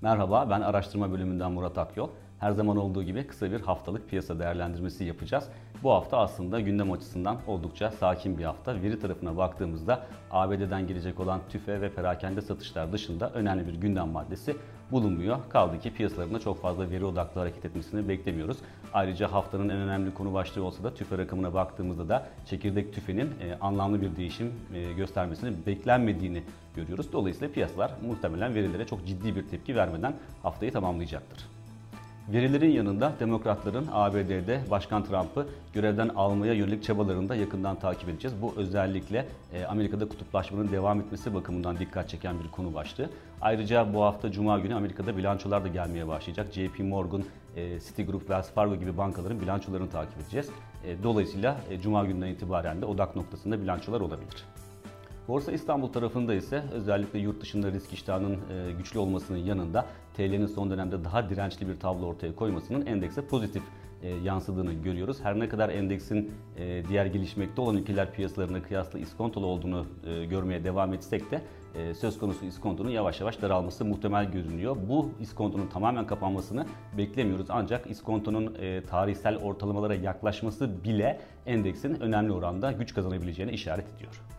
Merhaba, 0.00 0.50
ben 0.50 0.60
araştırma 0.60 1.12
bölümünden 1.12 1.52
Murat 1.52 1.78
Akyol. 1.78 2.08
Her 2.40 2.52
zaman 2.52 2.76
olduğu 2.76 3.02
gibi 3.02 3.26
kısa 3.26 3.50
bir 3.50 3.60
haftalık 3.60 4.08
piyasa 4.08 4.38
değerlendirmesi 4.38 5.04
yapacağız. 5.04 5.48
Bu 5.82 5.92
hafta 5.92 6.18
aslında 6.18 6.60
gündem 6.60 6.92
açısından 6.92 7.36
oldukça 7.46 7.90
sakin 7.90 8.38
bir 8.38 8.44
hafta. 8.44 8.82
Veri 8.82 9.00
tarafına 9.00 9.36
baktığımızda 9.36 10.06
ABD'den 10.30 10.86
gelecek 10.86 11.20
olan 11.20 11.40
tüfe 11.48 11.80
ve 11.80 11.90
perakende 11.90 12.40
satışlar 12.40 12.92
dışında 12.92 13.30
önemli 13.30 13.66
bir 13.66 13.74
gündem 13.74 14.08
maddesi 14.08 14.56
bulunmuyor. 14.92 15.38
Kaldı 15.48 15.80
ki 15.80 15.94
piyasalarında 15.94 16.38
çok 16.38 16.62
fazla 16.62 16.90
veri 16.90 17.04
odaklı 17.04 17.40
hareket 17.40 17.64
etmesini 17.64 18.08
beklemiyoruz. 18.08 18.56
Ayrıca 18.92 19.32
haftanın 19.32 19.68
en 19.68 19.76
önemli 19.76 20.14
konu 20.14 20.34
başlığı 20.34 20.64
olsa 20.64 20.84
da 20.84 20.94
tüfe 20.94 21.18
rakamına 21.18 21.54
baktığımızda 21.54 22.08
da 22.08 22.26
çekirdek 22.46 22.94
tüfenin 22.94 23.26
e, 23.26 23.58
anlamlı 23.60 24.00
bir 24.00 24.16
değişim 24.16 24.52
e, 24.74 24.92
göstermesini 24.92 25.66
beklenmediğini 25.66 26.42
görüyoruz. 26.76 27.12
Dolayısıyla 27.12 27.54
piyasalar 27.54 27.92
muhtemelen 28.06 28.54
verilere 28.54 28.86
çok 28.86 29.06
ciddi 29.06 29.36
bir 29.36 29.48
tepki 29.48 29.76
vermeden 29.76 30.14
haftayı 30.42 30.72
tamamlayacaktır. 30.72 31.57
Verilerin 32.32 32.70
yanında 32.70 33.12
demokratların 33.20 33.86
ABD'de 33.92 34.60
Başkan 34.70 35.04
Trump'ı 35.04 35.46
görevden 35.72 36.08
almaya 36.08 36.54
yönelik 36.54 36.84
çabalarını 36.84 37.28
da 37.28 37.36
yakından 37.36 37.78
takip 37.78 38.08
edeceğiz. 38.08 38.36
Bu 38.42 38.54
özellikle 38.56 39.26
e, 39.52 39.64
Amerika'da 39.64 40.08
kutuplaşmanın 40.08 40.72
devam 40.72 41.00
etmesi 41.00 41.34
bakımından 41.34 41.78
dikkat 41.78 42.08
çeken 42.08 42.36
bir 42.44 42.48
konu 42.48 42.74
başlığı. 42.74 43.10
Ayrıca 43.40 43.94
bu 43.94 44.02
hafta 44.02 44.32
Cuma 44.32 44.58
günü 44.58 44.74
Amerika'da 44.74 45.16
bilançolar 45.16 45.64
da 45.64 45.68
gelmeye 45.68 46.08
başlayacak. 46.08 46.46
JP 46.52 46.80
Morgan, 46.80 47.24
e, 47.56 47.80
Citigroup, 47.80 48.20
Wells 48.20 48.50
Fargo 48.50 48.76
gibi 48.76 48.96
bankaların 48.98 49.40
bilançolarını 49.40 49.90
takip 49.90 50.20
edeceğiz. 50.20 50.50
E, 50.84 51.02
dolayısıyla 51.02 51.56
Cuma 51.82 52.04
günden 52.04 52.28
itibaren 52.28 52.80
de 52.82 52.86
odak 52.86 53.16
noktasında 53.16 53.62
bilançolar 53.62 54.00
olabilir. 54.00 54.44
Borsa 55.28 55.52
İstanbul 55.52 55.88
tarafında 55.88 56.34
ise 56.34 56.62
özellikle 56.72 57.18
yurt 57.18 57.40
dışında 57.40 57.72
risk 57.72 57.92
iştahının 57.92 58.34
e, 58.34 58.72
güçlü 58.72 58.98
olmasının 58.98 59.38
yanında 59.38 59.86
TL'nin 60.14 60.46
son 60.46 60.70
dönemde 60.70 61.04
daha 61.04 61.30
dirençli 61.30 61.68
bir 61.68 61.80
tablo 61.80 62.06
ortaya 62.06 62.36
koymasının 62.36 62.86
endekse 62.86 63.26
pozitif 63.26 63.62
e, 64.02 64.08
yansıdığını 64.08 64.72
görüyoruz. 64.72 65.18
Her 65.22 65.38
ne 65.38 65.48
kadar 65.48 65.68
endeksin 65.68 66.32
e, 66.56 66.82
diğer 66.88 67.06
gelişmekte 67.06 67.60
olan 67.60 67.76
ülkeler 67.76 68.12
piyasalarına 68.12 68.62
kıyasla 68.62 68.98
iskontolu 68.98 69.46
olduğunu 69.46 69.86
görmeye 70.30 70.64
devam 70.64 70.94
etsek 70.94 71.30
de 71.30 71.42
söz 71.94 72.18
konusu 72.18 72.44
iskontonun 72.44 72.90
yavaş 72.90 73.20
yavaş 73.20 73.42
daralması 73.42 73.84
muhtemel 73.84 74.30
görünüyor. 74.32 74.76
Bu 74.88 75.10
iskontonun 75.20 75.66
tamamen 75.66 76.06
kapanmasını 76.06 76.66
beklemiyoruz 76.98 77.46
ancak 77.48 77.90
iskontonun 77.90 78.56
tarihsel 78.90 79.36
ortalamalara 79.36 79.94
yaklaşması 79.94 80.84
bile 80.84 81.20
endeksin 81.46 82.00
önemli 82.00 82.32
oranda 82.32 82.72
güç 82.72 82.94
kazanabileceğine 82.94 83.52
işaret 83.52 83.94
ediyor. 83.96 84.37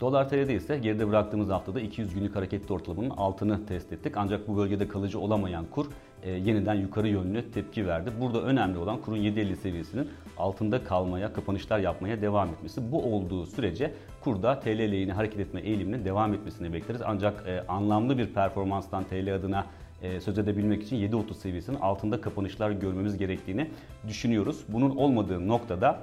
Dolar 0.00 0.28
TL'de 0.28 0.54
ise 0.54 0.78
geride 0.78 1.08
bıraktığımız 1.08 1.48
haftada 1.48 1.80
200 1.80 2.14
günlük 2.14 2.36
hareketli 2.36 2.74
ortalamanın 2.74 3.10
altını 3.10 3.66
test 3.66 3.92
ettik. 3.92 4.16
Ancak 4.16 4.48
bu 4.48 4.56
bölgede 4.56 4.88
kalıcı 4.88 5.18
olamayan 5.18 5.64
kur 5.70 5.86
e, 6.22 6.30
yeniden 6.30 6.74
yukarı 6.74 7.08
yönlü 7.08 7.50
tepki 7.50 7.86
verdi. 7.86 8.10
Burada 8.20 8.42
önemli 8.42 8.78
olan 8.78 9.00
kurun 9.00 9.16
7.50 9.16 9.56
seviyesinin 9.56 10.08
altında 10.38 10.84
kalmaya, 10.84 11.32
kapanışlar 11.32 11.78
yapmaya 11.78 12.22
devam 12.22 12.48
etmesi. 12.48 12.92
Bu 12.92 13.02
olduğu 13.14 13.46
sürece 13.46 13.94
kurda 14.20 14.60
TL 14.60 14.78
lehine 14.78 15.12
hareket 15.12 15.40
etme 15.40 15.60
eğiliminin 15.60 16.04
devam 16.04 16.34
etmesini 16.34 16.72
bekleriz. 16.72 17.02
Ancak 17.04 17.44
e, 17.46 17.66
anlamlı 17.68 18.18
bir 18.18 18.26
performanstan 18.26 19.04
TL 19.04 19.34
adına 19.34 19.66
e, 20.02 20.20
söz 20.20 20.38
edebilmek 20.38 20.82
için 20.82 20.96
7.30 20.96 21.34
seviyesinin 21.34 21.76
altında 21.80 22.20
kapanışlar 22.20 22.70
görmemiz 22.70 23.18
gerektiğini 23.18 23.70
düşünüyoruz. 24.08 24.64
Bunun 24.68 24.96
olmadığı 24.96 25.48
noktada 25.48 25.98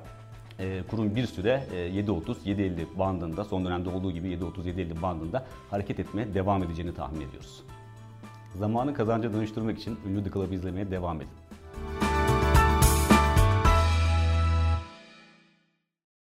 e, 0.62 0.84
kurun 0.90 1.16
bir 1.16 1.28
süre 1.28 1.64
7.30-7.50 1.74 2.82
e, 2.82 3.00
bandında 3.00 3.44
son 3.44 3.66
dönemde 3.66 3.90
olduğu 3.90 4.12
gibi 4.12 4.28
7.30-7.50 4.28 5.02
bandında 5.02 5.46
hareket 5.70 6.00
etmeye 6.00 6.34
devam 6.34 6.64
edeceğini 6.64 6.94
tahmin 6.94 7.22
ediyoruz. 7.22 7.64
Zamanı 8.56 8.94
kazanca 8.94 9.34
dönüştürmek 9.34 9.80
için 9.80 10.00
ünlü 10.08 10.24
The 10.24 10.32
Club'ı 10.32 10.56
izlemeye 10.56 10.92
devam 10.92 11.18
edin. 11.18 11.30